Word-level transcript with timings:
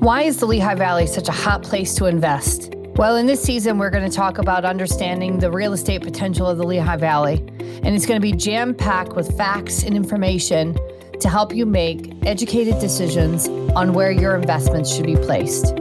Why 0.00 0.22
is 0.22 0.36
the 0.36 0.46
Lehigh 0.46 0.76
Valley 0.76 1.08
such 1.08 1.28
a 1.28 1.32
hot 1.32 1.64
place 1.64 1.96
to 1.96 2.06
invest? 2.06 2.72
Well, 2.94 3.16
in 3.16 3.26
this 3.26 3.42
season, 3.42 3.78
we're 3.78 3.90
going 3.90 4.08
to 4.08 4.16
talk 4.16 4.38
about 4.38 4.64
understanding 4.64 5.40
the 5.40 5.50
real 5.50 5.72
estate 5.72 6.02
potential 6.02 6.46
of 6.46 6.56
the 6.56 6.62
Lehigh 6.62 6.96
Valley. 6.96 7.44
And 7.82 7.96
it's 7.96 8.06
going 8.06 8.20
to 8.20 8.22
be 8.22 8.30
jam 8.30 8.76
packed 8.76 9.14
with 9.14 9.36
facts 9.36 9.82
and 9.82 9.96
information 9.96 10.78
to 11.18 11.28
help 11.28 11.52
you 11.52 11.66
make 11.66 12.14
educated 12.24 12.78
decisions 12.78 13.48
on 13.74 13.92
where 13.92 14.12
your 14.12 14.36
investments 14.36 14.94
should 14.94 15.04
be 15.06 15.16
placed. 15.16 15.74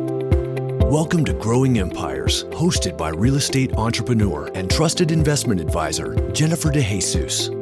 Welcome 0.88 1.24
to 1.26 1.34
Growing 1.34 1.78
Empires, 1.78 2.46
hosted 2.46 2.98
by 2.98 3.10
real 3.10 3.36
estate 3.36 3.76
entrepreneur 3.76 4.50
and 4.56 4.68
trusted 4.68 5.12
investment 5.12 5.62
advisor 5.62 6.16
Jennifer 6.32 6.72
DeJesus. 6.72 7.57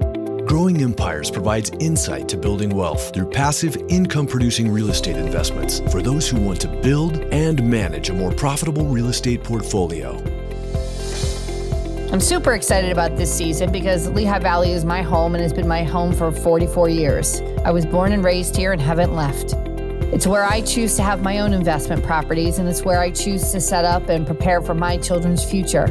Growing 0.56 0.82
Empires 0.84 1.30
provides 1.30 1.70
insight 1.82 2.30
to 2.30 2.38
building 2.38 2.70
wealth 2.70 3.14
through 3.14 3.30
passive 3.30 3.76
income 3.90 4.26
producing 4.26 4.72
real 4.72 4.90
estate 4.90 5.18
investments 5.18 5.82
for 5.92 6.02
those 6.02 6.30
who 6.30 6.40
want 6.40 6.62
to 6.62 6.70
build 6.70 7.18
and 7.34 7.62
manage 7.62 8.10
a 8.10 8.14
more 8.14 8.32
profitable 8.32 8.86
real 8.86 9.10
estate 9.10 9.44
portfolio. 9.44 10.16
I'm 12.10 12.22
super 12.22 12.54
excited 12.54 12.94
about 12.94 13.18
this 13.18 13.36
season 13.36 13.70
because 13.70 14.08
Lehigh 14.12 14.40
Valley 14.40 14.72
is 14.72 14.86
my 14.86 15.02
home 15.02 15.36
and 15.36 15.42
has 15.42 15.52
been 15.52 15.68
my 15.68 15.84
home 15.84 16.14
for 16.14 16.32
44 16.32 16.88
years. 16.88 17.42
I 17.66 17.72
was 17.72 17.86
born 17.86 18.14
and 18.14 18.24
raised 18.24 18.56
here 18.56 18.72
and 18.72 18.82
haven't 18.82 19.14
left. 19.14 19.56
It's 20.14 20.26
where 20.26 20.46
I 20.46 20.62
choose 20.62 20.96
to 20.96 21.04
have 21.04 21.22
my 21.22 21.40
own 21.40 21.52
investment 21.52 22.02
properties, 22.02 22.60
and 22.60 22.70
it's 22.70 22.86
where 22.86 23.02
I 23.02 23.12
choose 23.12 23.52
to 23.52 23.60
set 23.60 23.84
up 23.84 24.08
and 24.08 24.26
prepare 24.26 24.62
for 24.62 24.74
my 24.74 24.96
children's 24.96 25.44
future. 25.44 25.88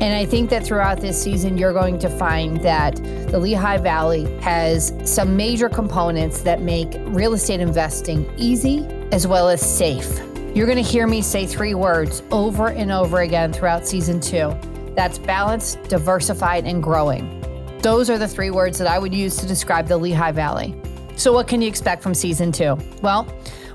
And 0.00 0.14
I 0.14 0.26
think 0.26 0.50
that 0.50 0.64
throughout 0.64 1.00
this 1.00 1.20
season, 1.20 1.56
you're 1.56 1.72
going 1.72 1.98
to 2.00 2.10
find 2.10 2.58
that 2.58 2.96
the 3.30 3.38
Lehigh 3.38 3.78
Valley 3.78 4.24
has 4.40 4.92
some 5.04 5.36
major 5.36 5.70
components 5.70 6.42
that 6.42 6.60
make 6.60 6.88
real 7.06 7.32
estate 7.32 7.60
investing 7.60 8.30
easy 8.36 8.86
as 9.10 9.26
well 9.26 9.48
as 9.48 9.60
safe. 9.60 10.20
You're 10.54 10.66
going 10.66 10.82
to 10.82 10.90
hear 10.90 11.06
me 11.06 11.22
say 11.22 11.46
three 11.46 11.74
words 11.74 12.22
over 12.30 12.68
and 12.68 12.92
over 12.92 13.20
again 13.22 13.52
throughout 13.52 13.86
season 13.86 14.20
two 14.20 14.54
that's 14.96 15.18
balanced, 15.18 15.82
diversified, 15.84 16.64
and 16.66 16.82
growing. 16.82 17.42
Those 17.82 18.08
are 18.10 18.18
the 18.18 18.26
three 18.26 18.50
words 18.50 18.78
that 18.78 18.88
I 18.88 18.98
would 18.98 19.14
use 19.14 19.36
to 19.36 19.46
describe 19.46 19.86
the 19.86 19.96
Lehigh 19.96 20.32
Valley. 20.32 20.74
So, 21.16 21.32
what 21.32 21.46
can 21.46 21.62
you 21.62 21.68
expect 21.68 22.02
from 22.02 22.14
season 22.14 22.50
two? 22.50 22.76
Well, 23.02 23.26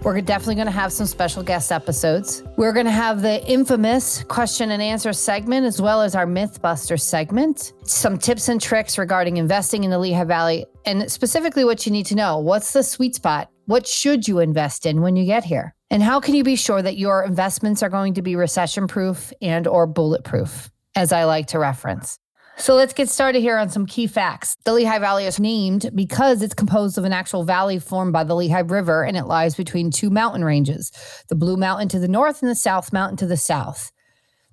we're 0.03 0.19
definitely 0.21 0.55
going 0.55 0.65
to 0.65 0.71
have 0.71 0.91
some 0.91 1.05
special 1.05 1.43
guest 1.43 1.71
episodes. 1.71 2.43
We're 2.57 2.73
going 2.73 2.85
to 2.85 2.91
have 2.91 3.21
the 3.21 3.45
infamous 3.47 4.23
question 4.23 4.71
and 4.71 4.81
answer 4.81 5.13
segment, 5.13 5.65
as 5.65 5.81
well 5.81 6.01
as 6.01 6.15
our 6.15 6.25
Mythbuster 6.25 6.99
segment, 6.99 7.73
some 7.83 8.17
tips 8.17 8.49
and 8.49 8.59
tricks 8.59 8.97
regarding 8.97 9.37
investing 9.37 9.83
in 9.83 9.91
the 9.91 9.99
Lehigh 9.99 10.23
Valley, 10.23 10.65
and 10.85 11.11
specifically 11.11 11.63
what 11.63 11.85
you 11.85 11.91
need 11.91 12.07
to 12.07 12.15
know. 12.15 12.39
What's 12.39 12.73
the 12.73 12.83
sweet 12.83 13.15
spot? 13.15 13.49
What 13.65 13.85
should 13.85 14.27
you 14.27 14.39
invest 14.39 14.85
in 14.85 15.01
when 15.01 15.15
you 15.15 15.25
get 15.25 15.43
here? 15.43 15.75
And 15.91 16.01
how 16.01 16.19
can 16.19 16.35
you 16.35 16.43
be 16.43 16.55
sure 16.55 16.81
that 16.81 16.97
your 16.97 17.23
investments 17.23 17.83
are 17.83 17.89
going 17.89 18.15
to 18.15 18.21
be 18.21 18.35
recession 18.35 18.87
proof 18.87 19.31
and 19.41 19.67
or 19.67 19.85
bulletproof, 19.85 20.71
as 20.95 21.11
I 21.11 21.25
like 21.25 21.47
to 21.47 21.59
reference? 21.59 22.17
So 22.57 22.75
let's 22.75 22.93
get 22.93 23.09
started 23.09 23.39
here 23.39 23.57
on 23.57 23.69
some 23.69 23.85
key 23.85 24.05
facts. 24.07 24.55
The 24.65 24.73
Lehigh 24.73 24.99
Valley 24.99 25.25
is 25.25 25.39
named 25.39 25.89
because 25.95 26.41
it's 26.41 26.53
composed 26.53 26.97
of 26.97 27.05
an 27.05 27.13
actual 27.13 27.43
valley 27.43 27.79
formed 27.79 28.13
by 28.13 28.23
the 28.23 28.35
Lehigh 28.35 28.59
River 28.59 29.03
and 29.03 29.17
it 29.17 29.25
lies 29.25 29.55
between 29.55 29.89
two 29.89 30.09
mountain 30.09 30.43
ranges 30.43 30.91
the 31.29 31.35
Blue 31.35 31.57
Mountain 31.57 31.89
to 31.89 31.99
the 31.99 32.07
north 32.07 32.41
and 32.41 32.51
the 32.51 32.55
South 32.55 32.93
Mountain 32.93 33.17
to 33.17 33.25
the 33.25 33.37
south. 33.37 33.91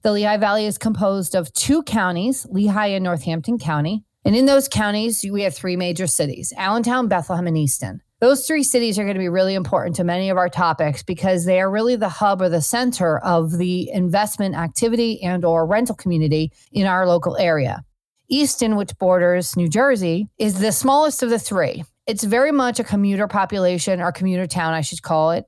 The 0.03 0.13
Lehigh 0.13 0.37
Valley 0.37 0.65
is 0.65 0.79
composed 0.79 1.35
of 1.35 1.53
two 1.53 1.83
counties, 1.83 2.47
Lehigh 2.51 2.87
and 2.89 3.05
Northampton 3.05 3.59
County. 3.59 4.05
And 4.25 4.37
in 4.37 4.47
those 4.47 4.69
counties, 4.69 5.25
we 5.31 5.43
have 5.43 5.55
three 5.55 5.77
major 5.77 6.07
cities 6.07 6.53
Allentown, 6.57 7.09
Bethlehem, 7.09 7.47
and 7.47 7.59
Easton. 7.59 8.01
Those 8.21 8.47
three 8.47 8.65
cities 8.65 8.99
are 8.99 9.05
going 9.05 9.15
to 9.15 9.21
be 9.21 9.29
really 9.29 9.55
important 9.55 9.95
to 9.97 10.05
many 10.05 10.29
of 10.29 10.37
our 10.37 10.49
topics 10.49 11.05
because 11.05 11.45
they 11.45 11.61
are 11.61 11.71
really 11.71 11.95
the 11.95 12.09
hub 12.09 12.43
or 12.43 12.49
the 12.49 12.61
center 12.61 13.19
of 13.21 13.59
the 13.59 13.89
investment 13.91 14.57
activity 14.57 15.23
and 15.23 15.45
or 15.45 15.67
rental 15.67 15.95
community 15.95 16.53
in 16.73 16.87
our 16.87 17.07
local 17.07 17.37
area. 17.37 17.85
Easton, 18.29 18.77
which 18.77 18.97
borders 18.99 19.57
New 19.57 19.69
Jersey, 19.69 20.29
is 20.39 20.61
the 20.61 20.73
smallest 20.73 21.23
of 21.23 21.31
the 21.31 21.39
three. 21.39 21.85
It's 22.07 22.25
very 22.25 22.53
much 22.53 22.81
a 22.81 22.85
commuter 22.85 23.27
population 23.29 24.01
or 24.01 24.13
commuter 24.13 24.47
town, 24.47 24.75
I 24.75 24.81
should 24.81 25.03
call 25.03 25.33
it. 25.33 25.47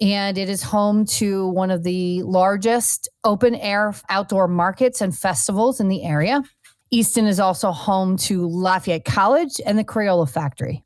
And 0.00 0.38
it 0.38 0.48
is 0.48 0.62
home 0.62 1.04
to 1.06 1.48
one 1.48 1.70
of 1.70 1.82
the 1.82 2.22
largest 2.22 3.08
open 3.22 3.54
air 3.54 3.94
outdoor 4.08 4.48
markets 4.48 5.00
and 5.02 5.16
festivals 5.16 5.80
in 5.80 5.88
the 5.88 6.04
area. 6.04 6.42
Easton 6.90 7.26
is 7.26 7.38
also 7.38 7.70
home 7.70 8.16
to 8.16 8.48
Lafayette 8.48 9.04
College 9.04 9.60
and 9.64 9.78
the 9.78 9.84
Crayola 9.84 10.28
Factory. 10.28 10.82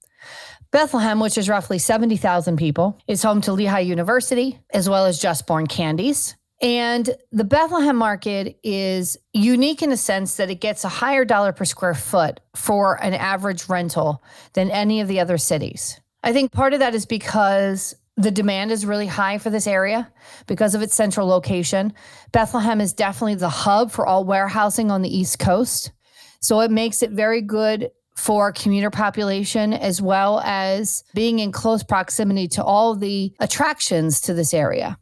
Bethlehem, 0.71 1.21
which 1.21 1.39
is 1.39 1.49
roughly 1.49 1.79
70,000 1.79 2.57
people, 2.57 2.99
is 3.07 3.23
home 3.23 3.41
to 3.43 3.53
Lehigh 3.53 3.79
University, 3.79 4.59
as 4.73 4.89
well 4.89 5.07
as 5.07 5.21
Just 5.21 5.47
Born 5.47 5.69
Candies, 5.69 6.35
and 6.65 7.11
the 7.31 7.45
Bethlehem 7.45 7.95
market 7.95 8.59
is 8.63 9.19
unique 9.35 9.83
in 9.83 9.93
a 9.93 9.99
sense 9.99 10.37
that 10.37 10.49
it 10.49 10.63
gets 10.63 10.83
a 10.83 10.89
higher 10.89 11.27
dollar 11.27 11.53
per 11.53 11.67
square 11.67 11.93
foot 11.93 12.41
for 12.57 12.95
an 13.05 13.13
average 13.13 13.69
rental 13.69 14.25
than 14.55 14.71
any 14.71 15.03
of 15.03 15.09
the 15.09 15.21
other 15.21 15.37
cities. 15.37 16.01
I 16.23 16.33
think 16.33 16.53
part 16.53 16.73
of 16.73 16.81
that 16.81 16.95
is 16.95 17.05
because 17.05 17.95
the 18.17 18.31
demand 18.31 18.73
is 18.73 18.87
really 18.87 19.07
high 19.07 19.37
for 19.37 19.51
this 19.51 19.67
area 19.67 20.11
because 20.47 20.75
of 20.75 20.81
its 20.81 20.95
central 20.95 21.27
location. 21.27 21.93
Bethlehem 22.33 22.81
is 22.81 22.95
definitely 22.95 23.35
the 23.35 23.51
hub 23.51 23.91
for 23.91 24.07
all 24.07 24.25
warehousing 24.25 24.91
on 24.91 25.03
the 25.03 25.15
East 25.15 25.39
Coast. 25.39 25.93
So 26.41 26.61
it 26.61 26.71
makes 26.71 27.03
it 27.03 27.11
very 27.11 27.43
good 27.43 27.91
for 28.17 28.53
commuter 28.53 28.89
population 28.89 29.75
as 29.75 30.01
well 30.01 30.41
as 30.41 31.05
being 31.15 31.41
in 31.41 31.53
close 31.53 31.83
proximity 31.83 32.49
to 32.49 32.65
all 32.65 32.95
the 32.95 33.35
attractions 33.39 34.23
to 34.23 34.33
this 34.33 34.55
area. 34.55 34.99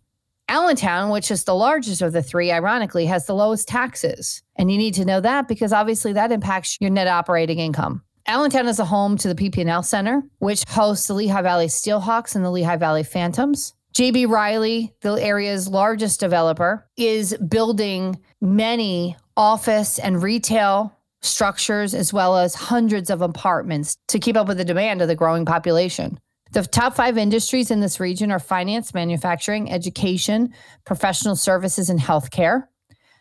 Allentown, 0.53 1.09
which 1.09 1.31
is 1.31 1.45
the 1.45 1.55
largest 1.55 2.03
of 2.03 2.13
the 2.13 2.23
three, 2.23 2.53
ironically, 2.53 3.07
has 3.07 3.25
the 3.25 3.35
lowest 3.35 3.67
taxes. 3.67 4.43
And 4.57 4.71
you 4.71 4.77
need 4.77 4.93
to 4.95 5.07
know 5.07 5.19
that 5.19 5.49
because 5.49 5.73
obviously 5.73 6.13
that 6.13 6.31
impacts 6.31 6.77
your 6.79 6.91
net 6.91 7.09
operating 7.09 7.59
income. 7.59 8.03
Allentown 8.27 8.69
is 8.69 8.79
a 8.79 8.85
home 8.85 9.17
to 9.17 9.33
the 9.33 9.35
PP&L 9.35 9.83
Center, 9.83 10.23
which 10.41 10.65
hosts 10.69 11.07
the 11.07 11.15
Lehigh 11.15 11.41
Valley 11.41 11.69
Steelhawks 11.69 12.37
and 12.37 12.45
the 12.45 12.51
Lehigh 12.51 12.77
Valley 12.77 13.03
Phantoms. 13.03 13.73
JB 13.95 14.29
Reilly, 14.29 14.93
the 15.01 15.15
area's 15.15 15.69
largest 15.69 16.21
developer, 16.21 16.87
is 16.99 17.35
building 17.49 18.21
many 18.43 19.17
office 19.39 19.99
and 19.99 20.23
retail 20.23 20.95
structures 21.23 21.95
as 21.95 22.13
well 22.13 22.37
as 22.37 22.55
hundreds 22.55 23.09
of 23.09 23.23
apartments 23.23 23.97
to 24.09 24.19
keep 24.19 24.37
up 24.37 24.49
with 24.49 24.59
the 24.59 24.67
demand 24.67 25.01
of 25.01 25.09
the 25.09 25.17
growing 25.17 25.47
population. 25.47 26.19
The 26.53 26.63
top 26.63 26.95
five 26.95 27.17
industries 27.17 27.71
in 27.71 27.81
this 27.81 27.99
region 27.99 28.31
are 28.31 28.39
finance, 28.39 28.93
manufacturing, 28.93 29.71
education, 29.71 30.53
professional 30.85 31.35
services, 31.35 31.89
and 31.89 31.99
healthcare. 31.99 32.65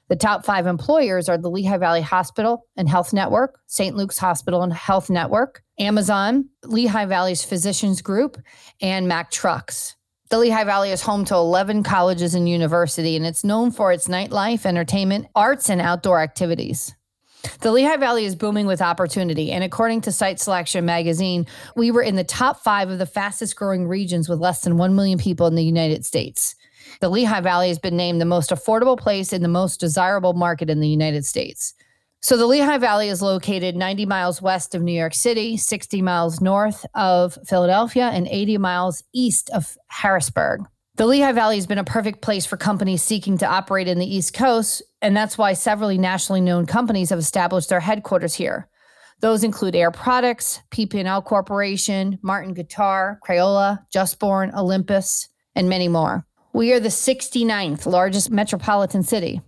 The 0.09 0.17
top 0.17 0.43
five 0.43 0.67
employers 0.67 1.29
are 1.29 1.37
the 1.37 1.49
Lehigh 1.49 1.77
Valley 1.77 2.01
Hospital 2.01 2.67
and 2.75 2.89
Health 2.89 3.13
Network, 3.13 3.61
St. 3.67 3.95
Luke's 3.95 4.17
Hospital 4.17 4.63
and 4.63 4.73
Health 4.73 5.09
Network, 5.09 5.63
Amazon, 5.79 6.49
Lehigh 6.65 7.05
Valley's 7.05 7.45
Physicians 7.45 8.01
Group, 8.01 8.37
and 8.81 9.07
Mack 9.07 9.31
Trucks. 9.31 9.95
The 10.29 10.37
Lehigh 10.37 10.65
Valley 10.65 10.91
is 10.91 11.01
home 11.01 11.23
to 11.25 11.35
11 11.35 11.83
colleges 11.83 12.35
and 12.35 12.49
university, 12.49 13.15
and 13.15 13.25
it's 13.25 13.45
known 13.45 13.71
for 13.71 13.93
its 13.93 14.09
nightlife, 14.09 14.65
entertainment, 14.65 15.27
arts, 15.35 15.69
and 15.69 15.79
outdoor 15.79 16.19
activities. 16.19 16.93
The 17.61 17.71
Lehigh 17.71 17.97
Valley 17.97 18.25
is 18.25 18.35
booming 18.35 18.67
with 18.67 18.81
opportunity. 18.81 19.51
And 19.51 19.63
according 19.63 20.01
to 20.01 20.11
Site 20.11 20.39
Selection 20.39 20.85
magazine, 20.85 21.47
we 21.75 21.91
were 21.91 22.01
in 22.01 22.15
the 22.15 22.23
top 22.23 22.61
five 22.61 22.89
of 22.89 22.99
the 22.99 23.05
fastest 23.05 23.55
growing 23.55 23.87
regions 23.87 24.29
with 24.29 24.39
less 24.39 24.61
than 24.61 24.77
1 24.77 24.95
million 24.95 25.17
people 25.17 25.47
in 25.47 25.55
the 25.55 25.63
United 25.63 26.05
States. 26.05 26.55
The 26.99 27.09
Lehigh 27.09 27.41
Valley 27.41 27.69
has 27.69 27.79
been 27.79 27.97
named 27.97 28.21
the 28.21 28.25
most 28.25 28.49
affordable 28.49 28.97
place 28.97 29.33
in 29.33 29.41
the 29.41 29.47
most 29.47 29.79
desirable 29.79 30.33
market 30.33 30.69
in 30.69 30.79
the 30.79 30.89
United 30.89 31.25
States. 31.25 31.73
So 32.23 32.37
the 32.37 32.45
Lehigh 32.45 32.77
Valley 32.77 33.07
is 33.07 33.21
located 33.21 33.75
90 33.75 34.05
miles 34.05 34.41
west 34.41 34.75
of 34.75 34.83
New 34.83 34.91
York 34.91 35.15
City, 35.15 35.57
60 35.57 36.03
miles 36.03 36.39
north 36.39 36.85
of 36.93 37.37
Philadelphia, 37.47 38.11
and 38.13 38.27
80 38.27 38.59
miles 38.59 39.03
east 39.11 39.49
of 39.49 39.75
Harrisburg. 39.87 40.61
The 41.01 41.07
Lehigh 41.07 41.31
Valley 41.31 41.55
has 41.55 41.65
been 41.65 41.79
a 41.79 41.83
perfect 41.83 42.21
place 42.21 42.45
for 42.45 42.57
companies 42.57 43.01
seeking 43.01 43.39
to 43.39 43.47
operate 43.47 43.87
in 43.87 43.97
the 43.97 44.05
East 44.05 44.35
Coast, 44.35 44.83
and 45.01 45.17
that's 45.17 45.35
why 45.35 45.53
several 45.53 45.89
nationally 45.97 46.41
known 46.41 46.67
companies 46.67 47.09
have 47.09 47.17
established 47.17 47.69
their 47.69 47.79
headquarters 47.79 48.35
here. 48.35 48.69
Those 49.19 49.43
include 49.43 49.75
Air 49.75 49.89
Products, 49.89 50.61
PP&L 50.69 51.23
Corporation, 51.23 52.19
Martin 52.21 52.53
Guitar, 52.53 53.19
Crayola, 53.27 53.79
Just 53.91 54.19
Born, 54.19 54.51
Olympus, 54.55 55.27
and 55.55 55.67
many 55.67 55.87
more. 55.87 56.27
We 56.53 56.71
are 56.71 56.79
the 56.79 56.89
69th 56.89 57.87
largest 57.87 58.29
metropolitan 58.29 59.01
city. 59.01 59.41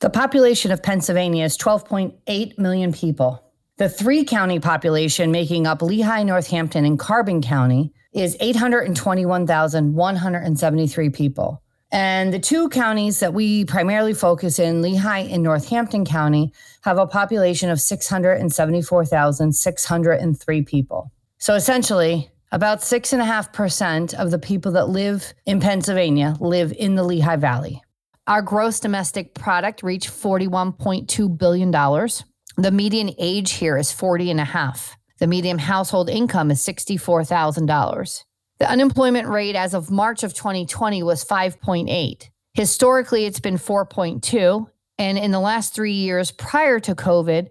The 0.00 0.10
population 0.10 0.72
of 0.72 0.82
Pennsylvania 0.82 1.46
is 1.46 1.56
12.8 1.56 2.58
million 2.58 2.92
people. 2.92 3.42
The 3.78 3.88
three 3.88 4.24
county 4.24 4.60
population 4.60 5.30
making 5.30 5.66
up 5.66 5.80
Lehigh, 5.80 6.24
Northampton, 6.24 6.84
and 6.84 6.98
Carbon 6.98 7.40
County 7.40 7.94
is 8.18 8.36
821,173 8.40 11.10
people. 11.10 11.62
And 11.90 12.34
the 12.34 12.38
two 12.38 12.68
counties 12.68 13.20
that 13.20 13.32
we 13.32 13.64
primarily 13.64 14.12
focus 14.12 14.58
in, 14.58 14.82
Lehigh 14.82 15.20
and 15.20 15.42
Northampton 15.42 16.04
County, 16.04 16.52
have 16.82 16.98
a 16.98 17.06
population 17.06 17.70
of 17.70 17.80
674,603 17.80 20.62
people. 20.62 21.10
So 21.38 21.54
essentially, 21.54 22.30
About 22.50 22.80
6.5% 22.80 24.14
of 24.14 24.30
the 24.30 24.38
people 24.38 24.72
that 24.72 24.88
live 24.88 25.34
in 25.44 25.60
Pennsylvania 25.60 26.34
live 26.40 26.72
in 26.72 26.94
the 26.94 27.02
Lehigh 27.02 27.36
Valley. 27.36 27.82
Our 28.26 28.40
gross 28.40 28.80
domestic 28.80 29.34
product 29.34 29.82
reached 29.82 30.08
$41.2 30.08 31.38
billion. 31.38 31.70
The 31.70 32.72
median 32.72 33.14
age 33.18 33.52
here 33.52 33.76
is 33.76 33.92
40 33.92 34.30
and 34.30 34.40
a 34.40 34.44
half. 34.44 34.96
The 35.18 35.26
median 35.26 35.58
household 35.58 36.08
income 36.08 36.50
is 36.50 36.60
$64,000. 36.60 38.24
The 38.58 38.70
unemployment 38.70 39.28
rate 39.28 39.56
as 39.56 39.74
of 39.74 39.90
March 39.90 40.22
of 40.22 40.34
2020 40.34 41.02
was 41.02 41.24
5.8. 41.24 42.28
Historically, 42.54 43.24
it's 43.24 43.40
been 43.40 43.56
4.2. 43.56 44.68
And 44.98 45.18
in 45.18 45.30
the 45.30 45.40
last 45.40 45.74
three 45.74 45.92
years 45.92 46.32
prior 46.32 46.80
to 46.80 46.94
COVID, 46.94 47.48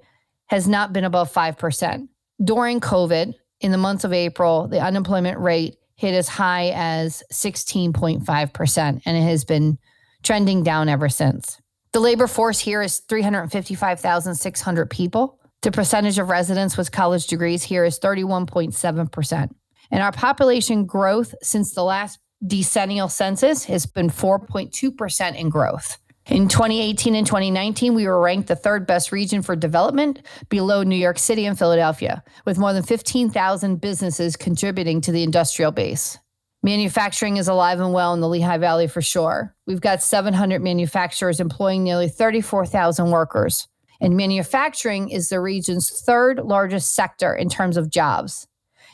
has 0.47 0.67
not 0.67 0.93
been 0.93 1.03
above 1.03 1.31
5%. 1.31 2.07
During 2.43 2.79
COVID, 2.79 3.33
in 3.59 3.71
the 3.71 3.77
months 3.77 4.03
of 4.03 4.13
April, 4.13 4.67
the 4.67 4.79
unemployment 4.81 5.39
rate 5.39 5.77
hit 5.95 6.13
as 6.13 6.27
high 6.27 6.71
as 6.75 7.23
16.5%, 7.31 9.01
and 9.05 9.17
it 9.17 9.21
has 9.21 9.43
been 9.43 9.77
trending 10.23 10.63
down 10.63 10.89
ever 10.89 11.09
since. 11.09 11.59
The 11.91 11.99
labor 11.99 12.27
force 12.27 12.59
here 12.59 12.81
is 12.81 12.99
355,600 12.99 14.89
people. 14.89 15.36
The 15.61 15.71
percentage 15.71 16.19
of 16.19 16.29
residents 16.29 16.77
with 16.77 16.91
college 16.91 17.27
degrees 17.27 17.63
here 17.63 17.83
is 17.83 17.99
31.7%. 17.99 19.49
And 19.91 20.03
our 20.03 20.11
population 20.11 20.85
growth 20.85 21.33
since 21.41 21.73
the 21.73 21.83
last 21.83 22.19
decennial 22.45 23.09
census 23.09 23.63
has 23.65 23.85
been 23.85 24.09
4.2% 24.09 25.35
in 25.35 25.49
growth. 25.49 25.97
In 26.27 26.49
2018 26.49 27.15
and 27.15 27.25
2019, 27.25 27.95
we 27.95 28.05
were 28.05 28.19
ranked 28.19 28.49
the 28.49 28.55
third 28.55 28.85
best 28.85 29.13
region 29.13 29.41
for 29.41 29.55
development 29.55 30.21
below 30.49 30.83
New 30.83 30.97
York 30.97 31.17
City 31.17 31.45
and 31.45 31.57
Philadelphia, 31.57 32.21
with 32.45 32.57
more 32.57 32.73
than 32.73 32.83
15,000 32.83 33.79
businesses 33.79 34.35
contributing 34.35 34.99
to 35.01 35.13
the 35.13 35.23
industrial 35.23 35.71
base. 35.71 36.19
Manufacturing 36.63 37.37
is 37.37 37.47
alive 37.47 37.79
and 37.79 37.93
well 37.93 38.13
in 38.13 38.19
the 38.19 38.27
Lehigh 38.27 38.57
Valley 38.57 38.87
for 38.87 39.01
sure. 39.01 39.55
We've 39.67 39.79
got 39.79 40.03
700 40.03 40.61
manufacturers 40.61 41.39
employing 41.39 41.83
nearly 41.83 42.09
34,000 42.09 43.09
workers. 43.09 43.69
And 43.99 44.15
manufacturing 44.15 45.09
is 45.09 45.29
the 45.29 45.39
region's 45.39 45.89
third 45.89 46.39
largest 46.39 46.93
sector 46.93 47.33
in 47.33 47.49
terms 47.49 47.77
of 47.77 47.89
jobs 47.89 48.47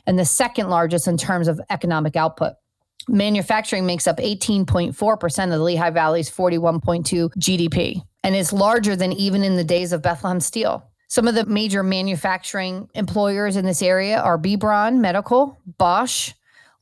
and 0.06 0.18
the 0.18 0.26
second 0.26 0.70
largest 0.70 1.08
in 1.08 1.18
terms 1.18 1.48
of 1.48 1.62
economic 1.70 2.16
output. 2.16 2.54
Manufacturing 3.08 3.86
makes 3.86 4.08
up 4.08 4.18
18.4% 4.18 5.44
of 5.44 5.50
the 5.50 5.60
Lehigh 5.60 5.90
Valley's 5.90 6.30
41.2 6.30 7.34
GDP 7.38 8.02
and 8.24 8.36
is 8.36 8.54
larger 8.54 8.96
than 8.96 9.12
even 9.12 9.44
in 9.44 9.58
the 9.58 9.64
days 9.64 9.92
of 9.92 10.02
Bethlehem 10.02 10.40
Steel. 10.40 10.90
Some 11.10 11.28
of 11.28 11.36
the 11.36 11.46
major 11.46 11.84
manufacturing 11.84 12.90
employers 12.96 13.56
in 13.56 13.66
this 13.66 13.82
area 13.82 14.20
are 14.20 14.38
B. 14.38 14.56
Braun 14.56 15.02
Medical, 15.02 15.60
Bosch, 15.78 16.34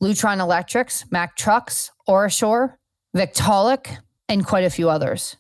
Lutron 0.02 0.40
Electrics, 0.40 1.06
Mack 1.12 1.36
Trucks, 1.36 1.92
OraSure, 2.08 2.76
Victaulic, 3.16 3.98
and 4.30 4.46
quite 4.46 4.64
a 4.64 4.70
few 4.70 4.90
others. 4.90 5.36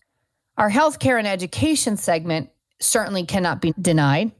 Our 0.57 0.69
healthcare 0.69 1.17
and 1.17 1.27
education 1.27 1.95
segment 1.95 2.49
certainly 2.81 3.25
cannot 3.25 3.61
be 3.61 3.73
denied. 3.79 4.31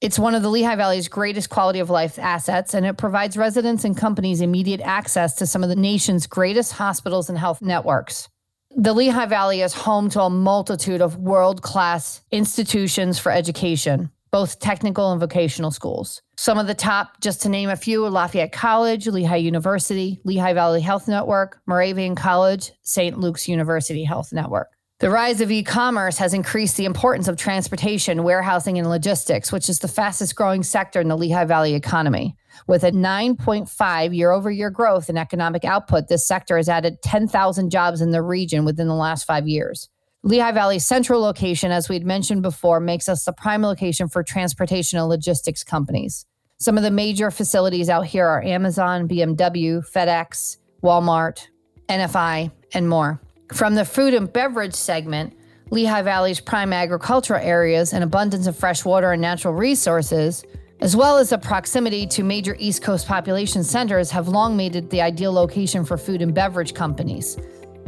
It's 0.00 0.18
one 0.18 0.34
of 0.34 0.42
the 0.42 0.48
Lehigh 0.48 0.76
Valley's 0.76 1.08
greatest 1.08 1.50
quality 1.50 1.78
of 1.78 1.90
life 1.90 2.18
assets, 2.18 2.72
and 2.72 2.86
it 2.86 2.96
provides 2.96 3.36
residents 3.36 3.84
and 3.84 3.94
companies 3.94 4.40
immediate 4.40 4.80
access 4.80 5.34
to 5.34 5.46
some 5.46 5.62
of 5.62 5.68
the 5.68 5.76
nation's 5.76 6.26
greatest 6.26 6.72
hospitals 6.72 7.28
and 7.28 7.38
health 7.38 7.60
networks. 7.60 8.28
The 8.74 8.94
Lehigh 8.94 9.26
Valley 9.26 9.60
is 9.60 9.74
home 9.74 10.08
to 10.10 10.22
a 10.22 10.30
multitude 10.30 11.02
of 11.02 11.18
world 11.18 11.60
class 11.60 12.22
institutions 12.30 13.18
for 13.18 13.30
education, 13.30 14.10
both 14.30 14.58
technical 14.60 15.12
and 15.12 15.20
vocational 15.20 15.70
schools. 15.70 16.22
Some 16.38 16.56
of 16.56 16.66
the 16.66 16.74
top, 16.74 17.20
just 17.20 17.42
to 17.42 17.50
name 17.50 17.68
a 17.68 17.76
few 17.76 18.08
Lafayette 18.08 18.52
College, 18.52 19.06
Lehigh 19.06 19.36
University, 19.36 20.20
Lehigh 20.24 20.54
Valley 20.54 20.80
Health 20.80 21.08
Network, 21.08 21.60
Moravian 21.66 22.14
College, 22.14 22.72
St. 22.80 23.18
Luke's 23.18 23.48
University 23.48 24.04
Health 24.04 24.32
Network. 24.32 24.68
The 25.00 25.08
rise 25.08 25.40
of 25.40 25.50
e 25.50 25.62
commerce 25.62 26.18
has 26.18 26.34
increased 26.34 26.76
the 26.76 26.84
importance 26.84 27.26
of 27.26 27.38
transportation, 27.38 28.22
warehousing, 28.22 28.76
and 28.76 28.90
logistics, 28.90 29.50
which 29.50 29.70
is 29.70 29.78
the 29.78 29.88
fastest 29.88 30.36
growing 30.36 30.62
sector 30.62 31.00
in 31.00 31.08
the 31.08 31.16
Lehigh 31.16 31.46
Valley 31.46 31.74
economy. 31.74 32.36
With 32.66 32.84
a 32.84 32.92
9.5 32.92 34.14
year 34.14 34.30
over 34.30 34.50
year 34.50 34.68
growth 34.68 35.08
in 35.08 35.16
economic 35.16 35.64
output, 35.64 36.08
this 36.08 36.28
sector 36.28 36.58
has 36.58 36.68
added 36.68 37.00
10,000 37.00 37.70
jobs 37.70 38.02
in 38.02 38.10
the 38.10 38.20
region 38.20 38.66
within 38.66 38.88
the 38.88 38.94
last 38.94 39.24
five 39.24 39.48
years. 39.48 39.88
Lehigh 40.22 40.52
Valley's 40.52 40.84
central 40.84 41.22
location, 41.22 41.72
as 41.72 41.88
we'd 41.88 42.04
mentioned 42.04 42.42
before, 42.42 42.78
makes 42.78 43.08
us 43.08 43.24
the 43.24 43.32
prime 43.32 43.62
location 43.62 44.06
for 44.06 44.22
transportation 44.22 44.98
and 44.98 45.08
logistics 45.08 45.64
companies. 45.64 46.26
Some 46.58 46.76
of 46.76 46.82
the 46.82 46.90
major 46.90 47.30
facilities 47.30 47.88
out 47.88 48.04
here 48.04 48.26
are 48.26 48.42
Amazon, 48.42 49.08
BMW, 49.08 49.82
FedEx, 49.90 50.58
Walmart, 50.82 51.46
NFI, 51.88 52.52
and 52.74 52.86
more. 52.86 53.18
From 53.54 53.74
the 53.74 53.84
food 53.84 54.14
and 54.14 54.32
beverage 54.32 54.74
segment, 54.74 55.36
Lehigh 55.70 56.02
Valley's 56.02 56.40
prime 56.40 56.72
agricultural 56.72 57.40
areas 57.42 57.92
and 57.92 58.04
abundance 58.04 58.46
of 58.46 58.56
fresh 58.56 58.84
water 58.84 59.12
and 59.12 59.20
natural 59.20 59.54
resources, 59.54 60.44
as 60.80 60.96
well 60.96 61.18
as 61.18 61.30
the 61.30 61.38
proximity 61.38 62.06
to 62.06 62.22
major 62.22 62.56
East 62.58 62.82
Coast 62.82 63.06
population 63.06 63.62
centers, 63.64 64.10
have 64.10 64.28
long 64.28 64.56
made 64.56 64.76
it 64.76 64.88
the 64.90 65.00
ideal 65.00 65.32
location 65.32 65.84
for 65.84 65.98
food 65.98 66.22
and 66.22 66.34
beverage 66.34 66.74
companies. 66.74 67.36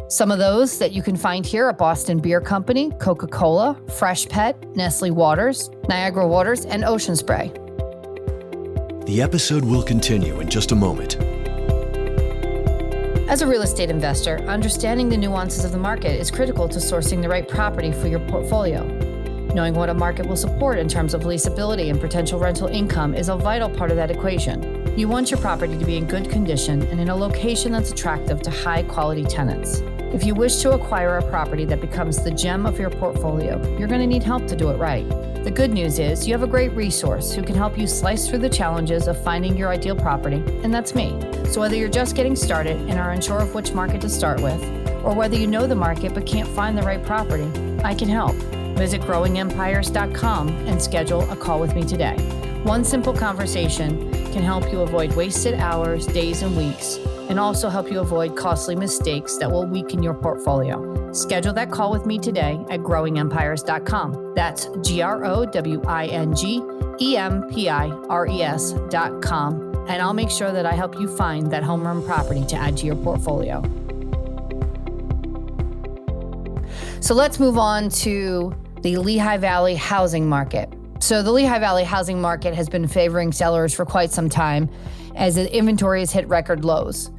Some 0.09 0.31
of 0.31 0.39
those 0.39 0.79
that 0.79 0.93
you 0.93 1.03
can 1.03 1.17
find 1.17 1.47
here 1.47 1.67
are 1.67 1.73
Boston 1.73 2.19
Beer 2.19 2.41
Company, 2.41 2.91
Coca 3.01 3.27
Cola, 3.27 3.81
Freshpet, 3.87 4.77
Nestle 4.77 5.11
Waters, 5.11 5.71
Niagara 5.89 6.27
Waters, 6.27 6.67
and 6.67 6.85
Ocean 6.85 7.17
Spray. 7.17 7.49
The 9.07 9.23
episode 9.23 9.65
will 9.65 9.83
continue 9.83 10.41
in 10.41 10.51
just 10.51 10.73
a 10.73 10.77
moment. 10.77 11.32
As 13.33 13.41
a 13.41 13.47
real 13.47 13.63
estate 13.63 13.89
investor, 13.89 14.41
understanding 14.41 15.09
the 15.09 15.17
nuances 15.17 15.65
of 15.65 15.73
the 15.73 15.79
market 15.79 16.21
is 16.21 16.31
critical 16.31 16.69
to 16.69 16.79
sourcing 16.79 17.23
the 17.23 17.31
right 17.31 17.49
property 17.49 17.91
for 17.91 18.07
your 18.07 18.21
portfolio. 18.29 18.85
Knowing 19.55 19.73
what 19.73 19.89
a 19.89 19.95
market 19.95 20.27
will 20.27 20.37
support 20.37 20.79
in 20.79 20.87
terms 20.87 21.15
of 21.15 21.23
leasability 21.23 21.89
and 21.89 21.99
potential 21.99 22.39
rental 22.39 22.69
income 22.69 23.15
is 23.15 23.31
a 23.31 23.35
vital 23.35 23.71
part 23.71 23.91
of 23.91 23.97
that 23.97 24.11
equation. 24.11 24.99
You 24.99 25.09
want 25.09 25.31
your 25.31 25.41
property 25.41 25.79
to 25.79 25.85
be 25.87 25.97
in 25.97 26.05
good 26.05 26.29
condition 26.29 26.83
and 26.83 27.01
in 27.01 27.09
a 27.09 27.17
location 27.17 27.73
that's 27.73 27.91
attractive 27.91 28.43
to 28.43 28.51
high 28.51 28.83
quality 28.83 29.25
tenants. 29.25 29.81
If 30.13 30.25
you 30.25 30.35
wish 30.35 30.59
to 30.59 30.73
acquire 30.73 31.17
a 31.17 31.23
property 31.31 31.65
that 31.65 31.81
becomes 31.81 32.23
the 32.23 32.31
gem 32.31 32.67
of 32.67 32.79
your 32.79 32.91
portfolio, 32.91 33.59
you're 33.79 33.89
going 33.89 34.03
to 34.03 34.07
need 34.07 34.23
help 34.23 34.47
to 34.49 34.55
do 34.55 34.69
it 34.69 34.77
right. 34.77 35.09
The 35.43 35.51
good 35.51 35.71
news 35.71 35.99
is 35.99 36.27
you 36.27 36.35
have 36.35 36.43
a 36.43 36.47
great 36.47 36.71
resource 36.73 37.33
who 37.33 37.43
can 37.43 37.55
help 37.55 37.79
you 37.79 37.87
slice 37.87 38.29
through 38.29 38.41
the 38.41 38.49
challenges 38.51 39.09
of 39.09 39.21
finding 39.25 39.57
your 39.57 39.71
ideal 39.71 39.97
property, 39.97 40.45
and 40.63 40.73
that's 40.73 40.95
me. 40.95 41.19
So, 41.47 41.63
whether 41.63 41.77
you're 41.77 41.89
just 41.89 42.15
getting 42.15 42.37
started 42.37 42.77
and 42.91 43.01
are 43.01 43.13
unsure 43.13 43.41
of 43.41 43.55
which 43.55 43.73
market 43.73 44.03
to 44.03 44.11
start 44.11 44.43
with, 44.43 44.63
or 45.03 45.15
whether 45.15 45.37
you 45.37 45.47
know 45.47 45.67
the 45.67 45.75
market 45.75 46.13
but 46.13 46.27
can't 46.27 46.49
find 46.49 46.77
the 46.77 46.83
right 46.83 47.03
property, 47.03 47.51
I 47.83 47.95
can 47.95 48.11
help. 48.11 48.37
Visit 48.77 49.01
growingempires.com 49.01 50.49
and 50.49 50.83
schedule 50.83 51.31
a 51.31 51.37
call 51.37 51.59
with 51.59 51.75
me 51.75 51.85
today. 51.85 52.17
One 52.65 52.85
simple 52.85 53.15
conversation 53.15 54.13
can 54.31 54.43
help 54.43 54.71
you 54.71 54.83
avoid 54.83 55.15
wasted 55.15 55.55
hours, 55.55 56.07
days, 56.07 56.43
and 56.43 56.55
weeks, 56.55 56.99
and 57.29 57.39
also 57.39 57.69
help 57.69 57.91
you 57.91 58.01
avoid 58.01 58.37
costly 58.37 58.77
mistakes 58.77 59.37
that 59.39 59.51
will 59.51 59.67
weaken 59.67 60.03
your 60.03 60.15
portfolio. 60.15 61.13
Schedule 61.13 61.53
that 61.55 61.71
call 61.71 61.91
with 61.91 62.07
me 62.07 62.19
today 62.19 62.65
at 62.71 62.81
growingempires.com. 62.81 64.35
That's 64.35 64.69
G 64.83 65.03
R 65.03 65.25
O 65.25 65.45
W 65.45 65.83
I 65.87 66.07
N 66.07 66.35
G 66.35 66.63
E 67.01 67.17
M 67.17 67.49
P 67.51 67.69
I 67.69 67.89
R 68.09 68.27
E 68.27 68.43
S.com. 68.43 69.73
And 69.89 70.01
I'll 70.01 70.15
make 70.15 70.31
sure 70.31 70.53
that 70.53 70.65
I 70.65 70.73
help 70.73 70.99
you 71.01 71.15
find 71.17 71.51
that 71.51 71.63
home 71.63 71.83
run 71.83 72.05
property 72.05 72.45
to 72.47 72.57
add 72.57 72.77
to 72.79 72.87
your 72.87 72.97
portfolio. 72.97 73.63
So 77.01 77.15
let's 77.15 77.41
move 77.41 77.59
on 77.59 77.89
to 77.91 78.55
the 78.83 78.97
Lehigh 78.97 79.39
Valley 79.39 79.75
housing 79.75 80.29
market. 80.29 80.73
So, 81.01 81.21
the 81.21 81.33
Lehigh 81.33 81.59
Valley 81.59 81.83
housing 81.83 82.21
market 82.21 82.55
has 82.55 82.69
been 82.69 82.87
favoring 82.87 83.33
sellers 83.33 83.75
for 83.75 83.85
quite 83.85 84.13
some 84.13 84.29
time 84.29 84.71
as 85.15 85.35
the 85.37 85.57
inventory 85.57 86.01
has 86.01 86.13
hit 86.13 86.27
record 86.29 86.65
lows. 86.65 87.11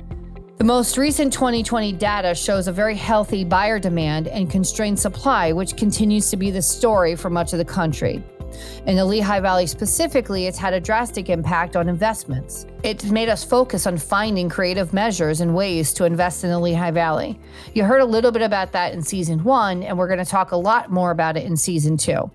The 0.57 0.63
most 0.63 0.97
recent 0.97 1.33
2020 1.33 1.93
data 1.93 2.33
shows 2.35 2.67
a 2.67 2.71
very 2.71 2.95
healthy 2.95 3.43
buyer 3.43 3.79
demand 3.79 4.27
and 4.27 4.49
constrained 4.49 4.99
supply, 4.99 5.51
which 5.51 5.75
continues 5.75 6.29
to 6.29 6.37
be 6.37 6.51
the 6.51 6.61
story 6.61 7.15
for 7.15 7.29
much 7.29 7.53
of 7.53 7.59
the 7.59 7.65
country. 7.65 8.23
In 8.85 8.95
the 8.95 9.03
Lehigh 9.03 9.39
Valley 9.39 9.65
specifically, 9.67 10.45
it's 10.45 10.57
had 10.57 10.73
a 10.73 10.79
drastic 10.79 11.29
impact 11.29 11.75
on 11.75 11.89
investments. 11.89 12.65
It's 12.83 13.05
made 13.05 13.29
us 13.29 13.43
focus 13.43 13.87
on 13.87 13.97
finding 13.97 14.47
creative 14.47 14.93
measures 14.93 15.41
and 15.41 15.55
ways 15.55 15.91
to 15.93 16.05
invest 16.05 16.43
in 16.43 16.49
the 16.49 16.59
Lehigh 16.59 16.91
Valley. 16.91 17.39
You 17.73 17.83
heard 17.83 18.01
a 18.01 18.05
little 18.05 18.31
bit 18.31 18.41
about 18.41 18.71
that 18.73 18.93
in 18.93 19.01
season 19.01 19.43
one, 19.43 19.83
and 19.83 19.97
we're 19.97 20.07
going 20.07 20.23
to 20.23 20.25
talk 20.25 20.51
a 20.51 20.57
lot 20.57 20.91
more 20.91 21.11
about 21.11 21.35
it 21.35 21.45
in 21.45 21.57
season 21.57 21.97
two. 21.97 22.29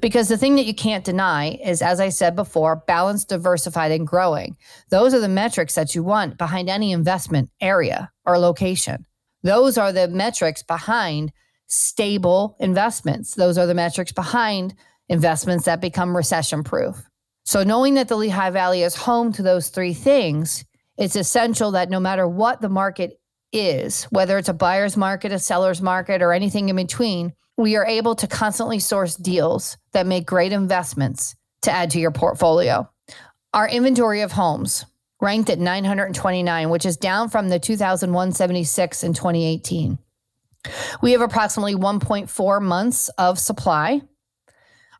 Because 0.00 0.28
the 0.28 0.38
thing 0.38 0.56
that 0.56 0.66
you 0.66 0.74
can't 0.74 1.04
deny 1.04 1.58
is, 1.64 1.82
as 1.82 2.00
I 2.00 2.08
said 2.08 2.36
before, 2.36 2.76
balanced, 2.76 3.28
diversified, 3.28 3.92
and 3.92 4.06
growing. 4.06 4.56
Those 4.90 5.14
are 5.14 5.20
the 5.20 5.28
metrics 5.28 5.74
that 5.74 5.94
you 5.94 6.02
want 6.02 6.38
behind 6.38 6.68
any 6.68 6.92
investment 6.92 7.50
area 7.60 8.10
or 8.24 8.38
location. 8.38 9.06
Those 9.42 9.76
are 9.76 9.92
the 9.92 10.08
metrics 10.08 10.62
behind 10.62 11.32
stable 11.66 12.56
investments. 12.60 13.34
Those 13.34 13.58
are 13.58 13.66
the 13.66 13.74
metrics 13.74 14.12
behind 14.12 14.74
investments 15.08 15.64
that 15.64 15.80
become 15.80 16.16
recession 16.16 16.64
proof. 16.64 17.04
So, 17.44 17.62
knowing 17.62 17.94
that 17.94 18.08
the 18.08 18.16
Lehigh 18.16 18.50
Valley 18.50 18.82
is 18.82 18.94
home 18.94 19.32
to 19.34 19.42
those 19.42 19.68
three 19.68 19.92
things 19.92 20.64
it's 20.96 21.16
essential 21.16 21.72
that 21.72 21.90
no 21.90 21.98
matter 21.98 22.26
what 22.26 22.60
the 22.60 22.68
market 22.68 23.20
is, 23.52 24.04
whether 24.04 24.38
it's 24.38 24.48
a 24.48 24.54
buyer's 24.54 24.96
market, 24.96 25.32
a 25.32 25.38
seller's 25.38 25.82
market, 25.82 26.22
or 26.22 26.32
anything 26.32 26.68
in 26.68 26.76
between, 26.76 27.32
we 27.56 27.76
are 27.76 27.86
able 27.86 28.14
to 28.16 28.26
constantly 28.26 28.78
source 28.78 29.16
deals 29.16 29.76
that 29.92 30.06
make 30.06 30.26
great 30.26 30.52
investments 30.52 31.36
to 31.62 31.70
add 31.70 31.90
to 31.90 32.00
your 32.00 32.10
portfolio. 32.10 32.88
Our 33.52 33.68
inventory 33.68 34.22
of 34.22 34.32
homes 34.32 34.84
ranked 35.20 35.50
at 35.50 35.58
929, 35.58 36.70
which 36.70 36.84
is 36.84 36.96
down 36.96 37.28
from 37.28 37.48
the 37.48 37.58
2176 37.58 39.04
in 39.04 39.14
2018. 39.14 39.98
We 41.02 41.12
have 41.12 41.20
approximately 41.20 41.74
1.4 41.74 42.62
months 42.62 43.08
of 43.18 43.38
supply. 43.38 44.02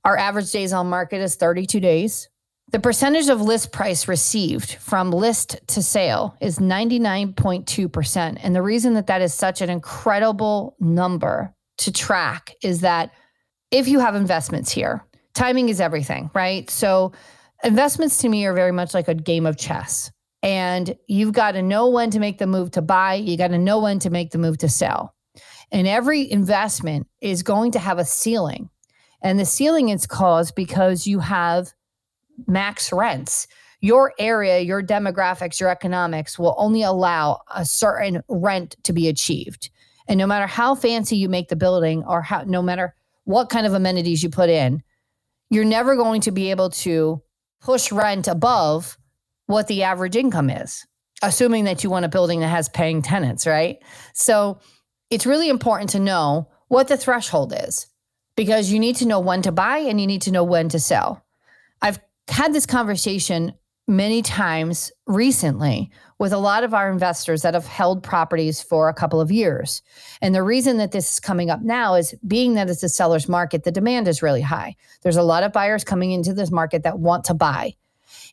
Our 0.04 0.16
average 0.16 0.50
days 0.50 0.72
on 0.72 0.88
market 0.88 1.20
is 1.20 1.36
32 1.36 1.80
days. 1.80 2.28
The 2.70 2.80
percentage 2.80 3.28
of 3.28 3.40
list 3.40 3.72
price 3.72 4.08
received 4.08 4.74
from 4.74 5.10
list 5.10 5.58
to 5.68 5.82
sale 5.82 6.36
is 6.40 6.58
99.2%. 6.58 8.38
And 8.42 8.54
the 8.54 8.62
reason 8.62 8.94
that 8.94 9.06
that 9.06 9.22
is 9.22 9.32
such 9.32 9.60
an 9.60 9.70
incredible 9.70 10.76
number 10.80 11.53
to 11.78 11.92
track 11.92 12.54
is 12.62 12.80
that 12.80 13.12
if 13.70 13.88
you 13.88 14.00
have 14.00 14.14
investments 14.14 14.70
here, 14.70 15.04
timing 15.34 15.68
is 15.68 15.80
everything, 15.80 16.30
right? 16.34 16.68
So, 16.70 17.12
investments 17.62 18.18
to 18.18 18.28
me 18.28 18.44
are 18.46 18.52
very 18.52 18.72
much 18.72 18.94
like 18.94 19.08
a 19.08 19.14
game 19.14 19.46
of 19.46 19.56
chess. 19.56 20.10
And 20.42 20.94
you've 21.08 21.32
got 21.32 21.52
to 21.52 21.62
know 21.62 21.88
when 21.88 22.10
to 22.10 22.20
make 22.20 22.38
the 22.38 22.46
move 22.46 22.70
to 22.72 22.82
buy, 22.82 23.14
you 23.14 23.38
got 23.38 23.48
to 23.48 23.58
know 23.58 23.80
when 23.80 23.98
to 24.00 24.10
make 24.10 24.30
the 24.30 24.38
move 24.38 24.58
to 24.58 24.68
sell. 24.68 25.14
And 25.72 25.88
every 25.88 26.30
investment 26.30 27.08
is 27.22 27.42
going 27.42 27.72
to 27.72 27.78
have 27.78 27.98
a 27.98 28.04
ceiling. 28.04 28.68
And 29.22 29.40
the 29.40 29.46
ceiling 29.46 29.88
is 29.88 30.06
caused 30.06 30.54
because 30.54 31.06
you 31.06 31.18
have 31.20 31.72
max 32.46 32.92
rents. 32.92 33.46
Your 33.80 34.12
area, 34.18 34.60
your 34.60 34.82
demographics, 34.82 35.58
your 35.58 35.70
economics 35.70 36.38
will 36.38 36.54
only 36.58 36.82
allow 36.82 37.40
a 37.54 37.64
certain 37.64 38.22
rent 38.28 38.76
to 38.84 38.92
be 38.92 39.08
achieved. 39.08 39.70
And 40.06 40.18
no 40.18 40.26
matter 40.26 40.46
how 40.46 40.74
fancy 40.74 41.16
you 41.16 41.28
make 41.28 41.48
the 41.48 41.56
building 41.56 42.04
or 42.04 42.22
how 42.22 42.42
no 42.42 42.62
matter 42.62 42.94
what 43.24 43.48
kind 43.48 43.66
of 43.66 43.74
amenities 43.74 44.22
you 44.22 44.28
put 44.28 44.50
in, 44.50 44.82
you're 45.50 45.64
never 45.64 45.96
going 45.96 46.20
to 46.22 46.30
be 46.30 46.50
able 46.50 46.70
to 46.70 47.22
push 47.60 47.90
rent 47.90 48.28
above 48.28 48.98
what 49.46 49.66
the 49.66 49.82
average 49.82 50.16
income 50.16 50.50
is, 50.50 50.86
assuming 51.22 51.64
that 51.64 51.82
you 51.82 51.90
want 51.90 52.04
a 52.04 52.08
building 52.08 52.40
that 52.40 52.48
has 52.48 52.68
paying 52.68 53.02
tenants, 53.02 53.46
right? 53.46 53.78
So 54.12 54.58
it's 55.10 55.26
really 55.26 55.48
important 55.48 55.90
to 55.90 56.00
know 56.00 56.48
what 56.68 56.88
the 56.88 56.96
threshold 56.96 57.54
is 57.56 57.86
because 58.36 58.72
you 58.72 58.78
need 58.78 58.96
to 58.96 59.06
know 59.06 59.20
when 59.20 59.42
to 59.42 59.52
buy 59.52 59.78
and 59.78 60.00
you 60.00 60.06
need 60.06 60.22
to 60.22 60.32
know 60.32 60.44
when 60.44 60.68
to 60.70 60.80
sell. 60.80 61.24
I've 61.80 62.00
had 62.28 62.52
this 62.52 62.66
conversation 62.66 63.54
many 63.86 64.22
times 64.22 64.90
recently 65.06 65.90
with 66.18 66.32
a 66.32 66.38
lot 66.38 66.64
of 66.64 66.72
our 66.72 66.90
investors 66.90 67.42
that 67.42 67.54
have 67.54 67.66
held 67.66 68.02
properties 68.02 68.62
for 68.62 68.88
a 68.88 68.94
couple 68.94 69.20
of 69.20 69.30
years. 69.30 69.82
And 70.22 70.34
the 70.34 70.42
reason 70.42 70.78
that 70.78 70.92
this 70.92 71.12
is 71.12 71.20
coming 71.20 71.50
up 71.50 71.60
now 71.62 71.94
is 71.94 72.14
being 72.26 72.54
that 72.54 72.70
it's 72.70 72.82
a 72.82 72.88
seller's 72.88 73.28
market, 73.28 73.64
the 73.64 73.72
demand 73.72 74.08
is 74.08 74.22
really 74.22 74.40
high. 74.40 74.74
There's 75.02 75.16
a 75.16 75.22
lot 75.22 75.42
of 75.42 75.52
buyers 75.52 75.84
coming 75.84 76.12
into 76.12 76.32
this 76.32 76.50
market 76.50 76.82
that 76.84 76.98
want 76.98 77.24
to 77.24 77.34
buy. 77.34 77.74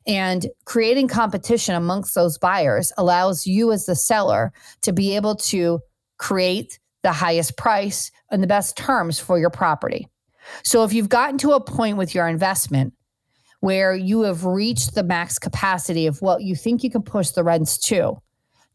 And 0.08 0.48
creating 0.66 1.10
competition 1.10 1.76
amongst 1.76 2.16
those 2.16 2.38
buyers 2.38 2.92
allows 2.98 3.46
you 3.46 3.72
as 3.72 3.86
the 3.86 3.96
seller 3.96 4.54
to 4.82 4.94
be 4.94 5.16
able 5.16 5.36
to 5.36 5.80
create 6.18 6.80
the 7.04 7.12
highest 7.12 7.58
price 7.58 8.12
and 8.30 8.42
the 8.42 8.48
best 8.48 8.78
terms 8.78 9.20
for 9.20 9.38
your 9.38 9.50
property. 9.50 10.08
So 10.64 10.84
if 10.84 10.94
you've 10.94 11.10
gotten 11.10 11.38
to 11.40 11.52
a 11.52 11.62
point 11.62 11.98
with 11.98 12.16
your 12.16 12.28
investment 12.28 12.94
where 13.62 13.96
you 13.96 14.22
have 14.22 14.44
reached 14.44 14.94
the 14.94 15.04
max 15.04 15.40
capacity 15.40 16.08
of 16.08 16.22
what 16.22 16.44
you 16.44 16.56
think 16.56 16.84
you 16.84 16.92
can 16.92 17.04
push 17.04 17.30
the 17.30 17.44
rents 17.44 17.78
to. 17.78 18.18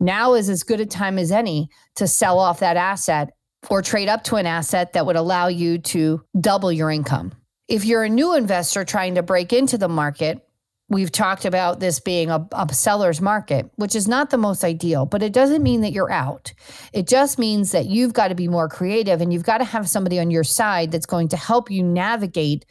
Now 0.01 0.35
is 0.35 0.49
as 0.49 0.63
good 0.63 0.81
a 0.81 0.87
time 0.87 1.19
as 1.19 1.31
any 1.31 1.69
to 1.97 2.07
sell 2.07 2.39
off 2.39 2.61
that 2.61 2.77
asset 2.77 3.31
or 3.69 3.83
trade 3.83 4.09
up 4.09 4.25
to 4.25 4.37
an 4.37 4.47
asset 4.47 4.93
that 4.93 5.05
would 5.05 5.17
allow 5.17 5.49
you 5.49 5.79
to 5.79 6.23
double 6.41 6.71
your 6.71 6.91
income. 6.91 7.33
If 7.69 7.85
you're 7.85 8.05
a 8.05 8.09
new 8.09 8.35
investor 8.35 8.85
trying 8.85 9.17
to 9.17 9.23
break 9.23 9.53
into 9.53 9.77
the 9.77 9.89
market, 9.89 10.47
we've 10.89 11.11
talked 11.11 11.45
about 11.45 11.81
this 11.81 11.99
being 11.99 12.31
a, 12.31 12.47
a, 12.53 12.73
seller's 12.73 13.21
market, 13.21 13.69
which 13.75 13.97
is 13.97 14.07
not 14.07 14.31
the 14.31 14.39
most 14.39 14.63
ideal, 14.63 15.05
but 15.05 15.23
it 15.23 15.33
doesn't 15.33 15.65
mean 15.65 15.81
that 15.81 15.93
you're 15.93 16.13
out. 16.13 16.53
It 16.93 17.09
just 17.09 17.41
means 17.41 17.73
that 17.73 17.87
you've 17.87 18.13
got 18.13 18.29
to 18.29 18.37
be 18.37 18.47
more 18.47 18.69
creative 18.69 19.21
and 19.21 19.33
you've 19.33 19.43
got 19.43 19.59
to 19.59 19.65
have 19.65 19.89
somebody 19.89 20.21
on 20.21 20.31
your 20.31 20.45
side 20.45 20.93
that's 20.93 21.07
going 21.07 21.29
to 21.29 21.37
help 21.37 21.73
you 21.73 21.83
navigate 21.83 22.65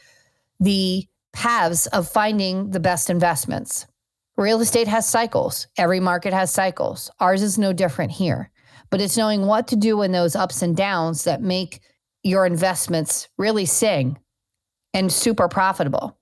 the 0.61 1.05
paths 1.35 1.85
of 1.87 2.07
finding 2.07 2.71
the 2.71 2.79
best 2.79 3.09
investments. 3.09 3.85
Real 4.37 4.61
estate 4.61 4.87
has 4.87 5.07
cycles. 5.07 5.67
Every 5.77 5.99
market 5.99 6.33
has 6.33 6.51
cycles. 6.51 7.11
Ours 7.19 7.43
is 7.43 7.57
no 7.57 7.73
different 7.73 8.11
here. 8.11 8.51
But 8.89 9.01
it's 9.01 9.17
knowing 9.17 9.45
what 9.45 9.67
to 9.67 9.75
do 9.75 10.01
in 10.01 10.11
those 10.11 10.35
ups 10.35 10.61
and 10.61 10.75
downs 10.75 11.25
that 11.25 11.41
make 11.41 11.81
your 12.23 12.45
investments 12.45 13.27
really 13.37 13.65
sing 13.65 14.17
and 14.93 15.11
super 15.11 15.47
profitable. 15.47 16.17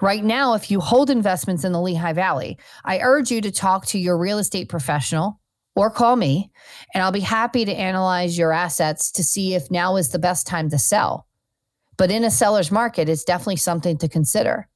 Right 0.00 0.24
now, 0.24 0.54
if 0.54 0.70
you 0.70 0.80
hold 0.80 1.10
investments 1.10 1.64
in 1.64 1.72
the 1.72 1.80
Lehigh 1.80 2.14
Valley, 2.14 2.58
I 2.84 3.00
urge 3.00 3.30
you 3.30 3.40
to 3.42 3.52
talk 3.52 3.86
to 3.86 3.98
your 3.98 4.16
real 4.16 4.38
estate 4.38 4.68
professional 4.68 5.40
or 5.76 5.90
call 5.90 6.16
me, 6.16 6.50
and 6.94 7.04
I'll 7.04 7.12
be 7.12 7.20
happy 7.20 7.64
to 7.64 7.72
analyze 7.72 8.36
your 8.36 8.52
assets 8.52 9.12
to 9.12 9.22
see 9.22 9.54
if 9.54 9.70
now 9.70 9.96
is 9.96 10.08
the 10.08 10.18
best 10.18 10.46
time 10.46 10.70
to 10.70 10.78
sell. 10.78 11.26
But 12.00 12.10
in 12.10 12.24
a 12.24 12.30
seller's 12.30 12.70
market, 12.70 13.10
it's 13.10 13.24
definitely 13.24 13.56
something 13.56 13.98
to 13.98 14.08
consider. 14.08 14.66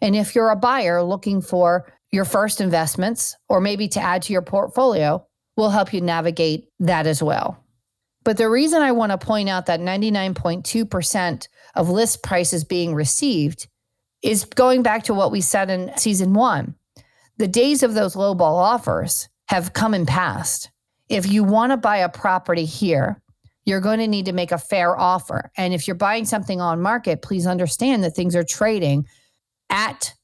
And 0.00 0.14
if 0.14 0.36
you're 0.36 0.50
a 0.50 0.54
buyer 0.54 1.02
looking 1.02 1.42
for 1.42 1.92
your 2.12 2.24
first 2.24 2.60
investments 2.60 3.36
or 3.48 3.60
maybe 3.60 3.88
to 3.88 4.00
add 4.00 4.22
to 4.22 4.32
your 4.32 4.42
portfolio, 4.42 5.26
we'll 5.56 5.70
help 5.70 5.92
you 5.92 6.00
navigate 6.00 6.68
that 6.78 7.08
as 7.08 7.20
well. 7.20 7.64
But 8.22 8.36
the 8.36 8.48
reason 8.48 8.80
I 8.80 8.92
want 8.92 9.10
to 9.10 9.18
point 9.18 9.48
out 9.48 9.66
that 9.66 9.80
99.2% 9.80 11.48
of 11.74 11.90
list 11.90 12.22
prices 12.22 12.62
being 12.62 12.94
received 12.94 13.66
is 14.22 14.44
going 14.44 14.84
back 14.84 15.02
to 15.04 15.14
what 15.14 15.32
we 15.32 15.40
said 15.40 15.70
in 15.70 15.90
season 15.98 16.32
one. 16.32 16.76
The 17.38 17.48
days 17.48 17.82
of 17.82 17.94
those 17.94 18.14
lowball 18.14 18.54
offers 18.54 19.28
have 19.48 19.72
come 19.72 19.94
and 19.94 20.06
passed. 20.06 20.70
If 21.08 21.26
you 21.26 21.42
want 21.42 21.72
to 21.72 21.76
buy 21.76 21.96
a 21.96 22.08
property 22.08 22.66
here, 22.66 23.20
you're 23.68 23.80
going 23.80 23.98
to 23.98 24.08
need 24.08 24.24
to 24.24 24.32
make 24.32 24.50
a 24.50 24.56
fair 24.56 24.98
offer. 24.98 25.50
And 25.54 25.74
if 25.74 25.86
you're 25.86 25.94
buying 25.94 26.24
something 26.24 26.58
on 26.58 26.80
market, 26.80 27.20
please 27.20 27.46
understand 27.46 28.02
that 28.02 28.16
things 28.16 28.34
are 28.34 28.42
trading 28.42 29.06
at 29.68 30.14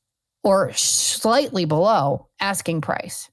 or 0.43 0.73
slightly 0.73 1.67
below 1.67 2.29
asking 2.41 2.81
price. 2.81 3.29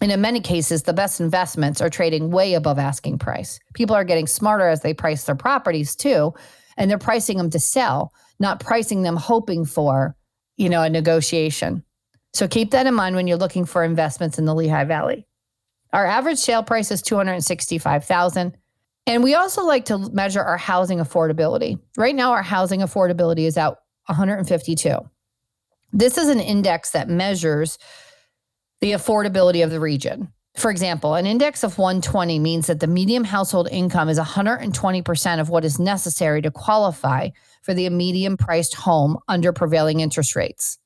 And 0.00 0.10
in 0.10 0.20
many 0.20 0.40
cases, 0.40 0.82
the 0.82 0.92
best 0.92 1.20
investments 1.20 1.80
are 1.80 1.88
trading 1.88 2.32
way 2.32 2.54
above 2.54 2.80
asking 2.80 3.18
price. 3.20 3.60
People 3.74 3.94
are 3.94 4.02
getting 4.02 4.26
smarter 4.26 4.66
as 4.66 4.80
they 4.80 4.92
price 4.92 5.22
their 5.22 5.36
properties 5.36 5.94
too, 5.94 6.34
and 6.76 6.90
they're 6.90 6.98
pricing 6.98 7.38
them 7.38 7.50
to 7.50 7.60
sell, 7.60 8.12
not 8.40 8.58
pricing 8.58 9.02
them 9.02 9.14
hoping 9.14 9.64
for, 9.64 10.16
you 10.56 10.68
know, 10.68 10.82
a 10.82 10.90
negotiation. 10.90 11.84
So 12.32 12.48
keep 12.48 12.72
that 12.72 12.88
in 12.88 12.94
mind 12.94 13.14
when 13.14 13.28
you're 13.28 13.38
looking 13.38 13.66
for 13.66 13.84
investments 13.84 14.36
in 14.36 14.46
the 14.46 14.54
Lehigh 14.54 14.82
Valley. 14.82 15.28
Our 15.92 16.06
average 16.06 16.38
sale 16.38 16.64
price 16.64 16.90
is 16.90 17.02
265,000. 17.02 18.56
And 19.06 19.22
we 19.22 19.34
also 19.34 19.64
like 19.64 19.84
to 19.86 19.98
measure 19.98 20.42
our 20.42 20.56
housing 20.56 20.98
affordability. 20.98 21.78
Right 21.96 22.14
now, 22.14 22.32
our 22.32 22.42
housing 22.42 22.80
affordability 22.80 23.46
is 23.46 23.56
at 23.56 23.76
152. 24.06 24.98
This 25.92 26.18
is 26.18 26.28
an 26.28 26.40
index 26.40 26.90
that 26.90 27.08
measures 27.08 27.78
the 28.80 28.92
affordability 28.92 29.62
of 29.62 29.70
the 29.70 29.80
region. 29.80 30.32
For 30.56 30.70
example, 30.70 31.14
an 31.14 31.26
index 31.26 31.64
of 31.64 31.78
120 31.78 32.38
means 32.38 32.68
that 32.68 32.80
the 32.80 32.86
median 32.86 33.24
household 33.24 33.68
income 33.70 34.08
is 34.08 34.18
120% 34.18 35.40
of 35.40 35.50
what 35.50 35.64
is 35.64 35.80
necessary 35.80 36.40
to 36.42 36.50
qualify 36.50 37.30
for 37.62 37.74
the 37.74 37.90
median 37.90 38.36
priced 38.36 38.74
home 38.74 39.18
under 39.26 39.52
prevailing 39.52 40.00
interest 40.00 40.36
rates. 40.36 40.78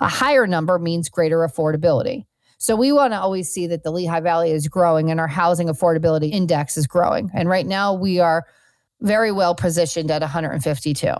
A 0.00 0.08
higher 0.08 0.46
number 0.46 0.78
means 0.78 1.08
greater 1.08 1.38
affordability. 1.38 2.26
So 2.64 2.74
we 2.74 2.92
want 2.92 3.12
to 3.12 3.20
always 3.20 3.50
see 3.50 3.66
that 3.66 3.82
the 3.82 3.90
Lehigh 3.90 4.20
Valley 4.20 4.50
is 4.50 4.68
growing 4.68 5.10
and 5.10 5.20
our 5.20 5.28
housing 5.28 5.68
affordability 5.68 6.30
index 6.30 6.78
is 6.78 6.86
growing. 6.86 7.30
And 7.34 7.46
right 7.46 7.66
now 7.66 7.92
we 7.92 8.20
are 8.20 8.46
very 9.02 9.30
well 9.30 9.54
positioned 9.54 10.10
at 10.10 10.22
152. 10.22 11.12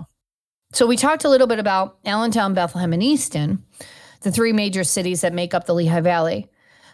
So 0.72 0.86
we 0.86 0.96
talked 0.96 1.24
a 1.24 1.28
little 1.28 1.46
bit 1.46 1.58
about 1.58 1.98
Allentown, 2.06 2.54
Bethlehem, 2.54 2.94
and 2.94 3.02
Easton, 3.02 3.62
the 4.22 4.32
three 4.32 4.54
major 4.54 4.84
cities 4.84 5.20
that 5.20 5.34
make 5.34 5.52
up 5.52 5.66
the 5.66 5.74
Lehigh 5.74 6.00
Valley. 6.00 6.48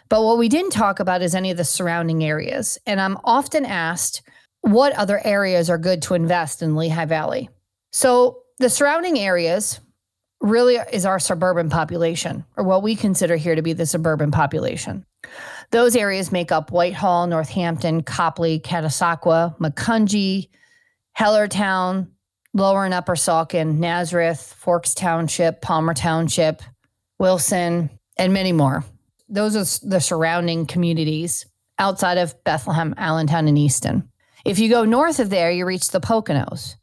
But 0.09 0.23
what 0.23 0.37
we 0.37 0.49
didn't 0.49 0.71
talk 0.71 0.99
about 0.99 1.21
is 1.21 1.33
any 1.33 1.51
of 1.51 1.55
the 1.55 1.63
surrounding 1.63 2.21
areas. 2.21 2.77
And 2.85 2.99
I'm 2.99 3.17
often 3.23 3.63
asked 3.63 4.21
what 4.63 4.91
other 4.97 5.25
areas 5.25 5.69
are 5.69 5.77
good 5.77 6.01
to 6.01 6.13
invest 6.13 6.61
in 6.61 6.75
Lehigh 6.75 7.05
Valley. 7.05 7.47
So 7.93 8.41
the 8.59 8.69
surrounding 8.69 9.17
areas 9.17 9.79
really 10.41 10.75
is 10.91 11.05
our 11.05 11.19
suburban 11.19 11.69
population, 11.69 12.43
or 12.57 12.63
what 12.63 12.83
we 12.83 12.95
consider 12.95 13.35
here 13.35 13.55
to 13.55 13.61
be 13.61 13.73
the 13.73 13.85
suburban 13.85 14.31
population. 14.31 15.05
Those 15.69 15.95
areas 15.95 16.31
make 16.31 16.51
up 16.51 16.71
Whitehall, 16.71 17.27
Northampton, 17.27 18.01
Coplay, 18.01 18.59
Catasauqua, 18.59 19.57
Macungie, 19.59 20.49
Hellertown, 21.17 22.07
Lower 22.53 22.83
and 22.83 22.93
Upper 22.93 23.15
Saucon, 23.15 23.77
Nazareth, 23.77 24.55
Forks 24.57 24.93
Township, 24.93 25.61
Palmer 25.61 25.93
Township, 25.93 26.61
Wilson, 27.19 27.89
and 28.17 28.33
many 28.33 28.51
more. 28.51 28.83
those 29.29 29.55
are 29.55 29.87
the 29.87 30.01
surrounding 30.01 30.65
communities 30.65 31.45
outside 31.79 32.17
of 32.17 32.35
Bethlehem, 32.43 32.93
Allentown, 32.97 33.47
and 33.47 33.57
Easton. 33.57 34.09
If 34.45 34.59
you 34.59 34.69
go 34.69 34.83
north 34.85 35.19
of 35.19 35.29
there, 35.29 35.51
you 35.51 35.65
reach 35.65 35.89
the 35.89 36.01
Poconos. 36.01 36.75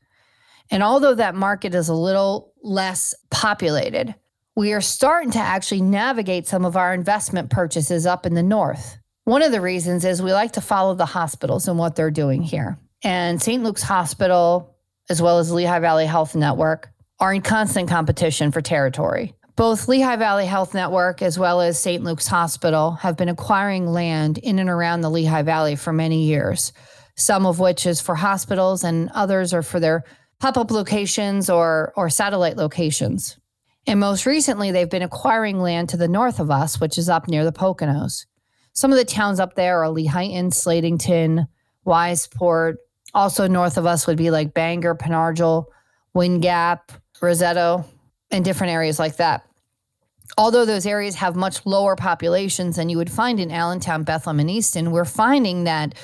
And 0.71 0.83
although 0.83 1.15
that 1.15 1.35
market 1.35 1.75
is 1.75 1.89
a 1.89 1.95
little 1.95 2.48
less 2.63 3.15
populated, 3.31 4.15
we 4.57 4.73
are 4.73 4.81
starting 4.81 5.31
to 5.33 5.39
actually 5.39 5.83
navigate 5.83 6.47
some 6.47 6.65
of 6.65 6.77
our 6.77 6.93
investment 6.93 7.51
purchases 7.51 8.07
up 8.07 8.27
in 8.27 8.35
the 8.35 8.43
north. 8.43 8.99
One 9.25 9.43
of 9.43 9.53
the 9.53 9.61
reasons 9.61 10.05
is 10.05 10.23
we 10.23 10.33
like 10.33 10.53
to 10.53 10.61
follow 10.61 10.95
the 10.95 11.07
hospitals 11.07 11.69
and 11.69 11.79
what 11.79 11.95
they're 11.95 12.11
doing 12.11 12.43
here. 12.43 12.79
And 13.05 13.41
St. 13.41 13.63
Luke's 13.63 13.83
Hospital, 13.83 14.75
as 15.09 15.23
well 15.23 15.39
as 15.39 15.53
Lehigh 15.53 15.79
Valley 15.79 16.07
Health 16.07 16.35
Network, 16.35 16.91
are 17.21 17.33
in 17.33 17.43
constant 17.43 17.89
competition 17.89 18.51
for 18.51 18.61
territory. 18.61 19.35
Both 19.55 19.89
Lehigh 19.89 20.17
Valley 20.17 20.47
Health 20.47 20.73
Network 20.73 21.21
as 21.21 21.39
well 21.39 21.61
as 21.61 21.79
St. 21.79 22.03
Luke's 22.03 22.29
Hospital 22.29 22.93
have 22.93 23.17
been 23.17 23.29
acquiring 23.29 23.87
land 23.87 24.39
in 24.39 24.59
and 24.59 24.71
around 24.71 25.01
the 25.01 25.11
Lehigh 25.11 25.43
Valley 25.43 25.77
for 25.77 25.93
many 25.93 26.25
years, 26.25 26.73
some 27.17 27.45
of 27.45 27.59
which 27.59 27.85
is 27.85 28.01
for 28.01 28.15
hospitals 28.15 28.85
and 28.85 29.11
others 29.15 29.53
are 29.53 29.63
for 29.63 29.81
their 29.81 30.05
pop-up 30.41 30.71
locations 30.71 31.51
or 31.51 31.93
or 31.97 32.11
satellite 32.11 32.57
locations. 32.57 33.39
And 33.87 34.01
most 34.01 34.27
recently 34.27 34.71
they've 34.71 34.91
been 34.91 35.03
acquiring 35.03 35.61
land 35.61 35.89
to 35.91 35.97
the 35.97 36.09
north 36.09 36.41
of 36.41 36.51
us, 36.51 36.81
which 36.81 36.99
is 36.99 37.09
up 37.09 37.29
near 37.29 37.45
the 37.45 37.53
Poconos. 37.53 38.27
Some 38.73 38.93
of 38.93 38.99
the 38.99 39.05
towns 39.05 39.41
up 39.41 39.55
there 39.55 39.83
are 39.83 39.89
Lehighton, 39.89 40.53
Slatington, 40.53 41.49
Weissport. 41.87 42.77
Also 43.15 43.49
north 43.49 43.79
of 43.79 43.87
us 43.87 44.07
would 44.07 44.19
be 44.19 44.31
like 44.31 44.55
Bangor, 44.55 44.95
Pen 44.95 45.13
Argyl, 45.13 45.67
Wind 46.15 46.43
Gap, 46.43 46.93
Roseto, 47.21 47.85
and 48.31 48.45
different 48.45 48.73
areas 48.73 48.99
like 48.99 49.17
that. 49.17 49.45
Although 50.37 50.67
those 50.67 50.85
areas 50.87 51.15
have 51.15 51.35
much 51.35 51.65
lower 51.65 51.97
populations 51.97 52.77
than 52.77 52.91
you 52.91 52.99
would 52.99 53.11
find 53.11 53.41
in 53.41 53.51
Allentown, 53.51 54.03
Bethlehem, 54.03 54.41
and 54.41 54.51
Easton, 54.51 54.91
we're 54.91 55.07
finding 55.07 55.65
that 55.65 55.95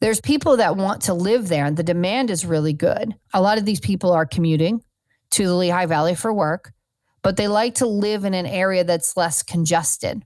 there's 0.00 0.20
people 0.20 0.56
that 0.56 0.76
want 0.76 1.02
to 1.02 1.14
live 1.14 1.48
there 1.48 1.66
and 1.66 1.76
the 1.76 1.82
demand 1.82 2.30
is 2.30 2.46
really 2.46 2.72
good. 2.72 3.14
A 3.34 3.42
lot 3.42 3.58
of 3.58 3.64
these 3.64 3.80
people 3.80 4.12
are 4.12 4.26
commuting 4.26 4.82
to 5.32 5.46
the 5.46 5.54
Lehigh 5.54 5.86
Valley 5.86 6.14
for 6.14 6.32
work, 6.32 6.72
but 7.22 7.36
they 7.36 7.48
like 7.48 7.76
to 7.76 7.86
live 7.86 8.24
in 8.24 8.34
an 8.34 8.46
area 8.46 8.82
that's 8.82 9.16
less 9.16 9.42
congested. 9.42 10.22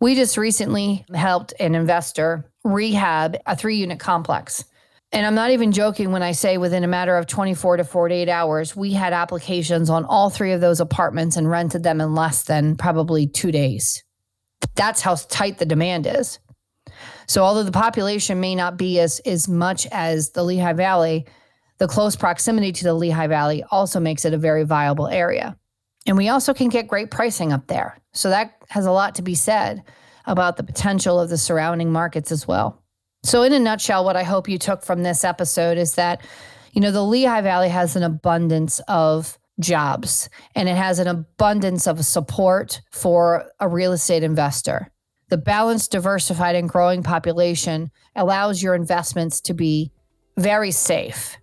We 0.00 0.14
just 0.14 0.36
recently 0.36 1.04
helped 1.14 1.52
an 1.60 1.74
investor 1.74 2.50
rehab 2.64 3.36
a 3.46 3.56
three 3.56 3.76
unit 3.76 4.00
complex. 4.00 4.64
And 5.10 5.26
I'm 5.26 5.34
not 5.34 5.50
even 5.50 5.72
joking 5.72 6.12
when 6.12 6.22
I 6.22 6.32
say 6.32 6.58
within 6.58 6.84
a 6.84 6.88
matter 6.88 7.16
of 7.16 7.26
24 7.26 7.78
to 7.78 7.84
48 7.84 8.28
hours, 8.28 8.76
we 8.76 8.92
had 8.92 9.12
applications 9.12 9.88
on 9.88 10.04
all 10.04 10.28
three 10.28 10.52
of 10.52 10.60
those 10.60 10.80
apartments 10.80 11.36
and 11.36 11.50
rented 11.50 11.82
them 11.82 12.00
in 12.00 12.14
less 12.14 12.42
than 12.42 12.76
probably 12.76 13.26
two 13.26 13.50
days. 13.50 14.04
That's 14.74 15.00
how 15.00 15.14
tight 15.14 15.58
the 15.58 15.66
demand 15.66 16.06
is. 16.06 16.38
So, 17.28 17.44
although 17.44 17.62
the 17.62 17.72
population 17.72 18.40
may 18.40 18.54
not 18.54 18.76
be 18.76 18.98
as, 19.00 19.20
as 19.20 19.48
much 19.48 19.86
as 19.88 20.30
the 20.30 20.42
Lehigh 20.42 20.72
Valley, 20.72 21.26
the 21.76 21.86
close 21.86 22.16
proximity 22.16 22.72
to 22.72 22.84
the 22.84 22.94
Lehigh 22.94 23.26
Valley 23.26 23.62
also 23.70 24.00
makes 24.00 24.24
it 24.24 24.34
a 24.34 24.38
very 24.38 24.64
viable 24.64 25.08
area. 25.08 25.56
And 26.06 26.16
we 26.16 26.30
also 26.30 26.54
can 26.54 26.70
get 26.70 26.88
great 26.88 27.10
pricing 27.10 27.52
up 27.52 27.66
there. 27.66 27.98
So, 28.14 28.30
that 28.30 28.54
has 28.70 28.86
a 28.86 28.92
lot 28.92 29.14
to 29.16 29.22
be 29.22 29.34
said 29.34 29.82
about 30.24 30.56
the 30.56 30.62
potential 30.62 31.20
of 31.20 31.28
the 31.28 31.38
surrounding 31.38 31.92
markets 31.92 32.32
as 32.32 32.48
well. 32.48 32.82
So, 33.22 33.42
in 33.42 33.52
a 33.52 33.58
nutshell, 33.58 34.04
what 34.04 34.16
I 34.16 34.22
hope 34.22 34.48
you 34.48 34.58
took 34.58 34.82
from 34.82 35.02
this 35.02 35.22
episode 35.22 35.76
is 35.76 35.96
that, 35.96 36.22
you 36.72 36.80
know, 36.80 36.90
the 36.90 37.04
Lehigh 37.04 37.42
Valley 37.42 37.68
has 37.68 37.94
an 37.94 38.04
abundance 38.04 38.80
of 38.88 39.38
jobs 39.60 40.30
and 40.54 40.68
it 40.68 40.76
has 40.76 40.98
an 40.98 41.08
abundance 41.08 41.86
of 41.86 42.04
support 42.04 42.80
for 42.90 43.50
a 43.60 43.68
real 43.68 43.92
estate 43.92 44.22
investor. 44.22 44.90
The 45.28 45.36
balanced, 45.36 45.92
diversified, 45.92 46.54
and 46.56 46.68
growing 46.68 47.02
population 47.02 47.90
allows 48.16 48.62
your 48.62 48.74
investments 48.74 49.40
to 49.42 49.54
be 49.54 49.92
very 50.36 50.70
safe. 50.70 51.36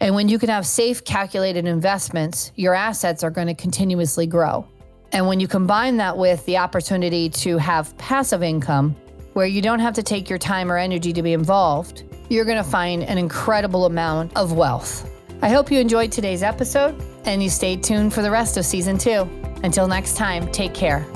And 0.00 0.14
when 0.14 0.28
you 0.28 0.38
can 0.38 0.48
have 0.48 0.66
safe, 0.66 1.04
calculated 1.04 1.66
investments, 1.66 2.52
your 2.54 2.74
assets 2.74 3.24
are 3.24 3.30
going 3.30 3.48
to 3.48 3.54
continuously 3.54 4.26
grow. 4.26 4.66
And 5.12 5.26
when 5.26 5.40
you 5.40 5.48
combine 5.48 5.96
that 5.96 6.16
with 6.16 6.44
the 6.46 6.58
opportunity 6.58 7.28
to 7.30 7.58
have 7.58 7.96
passive 7.98 8.42
income, 8.42 8.94
where 9.32 9.46
you 9.46 9.62
don't 9.62 9.80
have 9.80 9.94
to 9.94 10.02
take 10.02 10.28
your 10.28 10.38
time 10.38 10.70
or 10.70 10.76
energy 10.76 11.12
to 11.12 11.22
be 11.22 11.32
involved, 11.32 12.04
you're 12.28 12.44
going 12.44 12.62
to 12.62 12.68
find 12.68 13.02
an 13.04 13.18
incredible 13.18 13.86
amount 13.86 14.36
of 14.36 14.52
wealth. 14.52 15.10
I 15.42 15.48
hope 15.48 15.70
you 15.70 15.78
enjoyed 15.78 16.12
today's 16.12 16.42
episode 16.42 17.00
and 17.24 17.42
you 17.42 17.48
stay 17.48 17.76
tuned 17.76 18.12
for 18.12 18.22
the 18.22 18.30
rest 18.30 18.56
of 18.56 18.64
season 18.64 18.98
two. 18.98 19.28
Until 19.62 19.86
next 19.86 20.16
time, 20.16 20.50
take 20.50 20.74
care. 20.74 21.06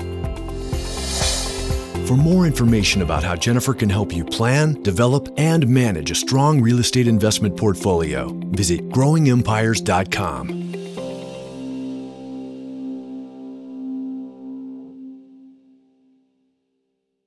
For 2.07 2.17
more 2.17 2.45
information 2.45 3.01
about 3.01 3.23
how 3.23 3.37
Jennifer 3.37 3.73
can 3.73 3.89
help 3.89 4.13
you 4.13 4.25
plan, 4.25 4.81
develop, 4.83 5.29
and 5.37 5.65
manage 5.67 6.11
a 6.11 6.15
strong 6.15 6.59
real 6.61 6.79
estate 6.79 7.07
investment 7.07 7.55
portfolio, 7.55 8.27
visit 8.51 8.89
growingempires.com. 8.89 10.72